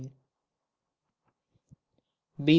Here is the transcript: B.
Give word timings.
B. 2.41 2.45